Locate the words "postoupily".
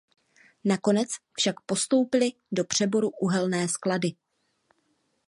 1.65-2.33